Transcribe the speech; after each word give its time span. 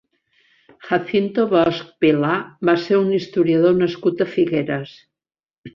Jacinto 0.87 1.45
Bosch 1.51 1.83
Vilá 2.07 2.33
va 2.71 2.77
ser 2.87 3.01
un 3.05 3.15
historiador 3.19 3.81
nascut 3.85 4.27
a 4.29 4.33
Figueres. 4.35 4.99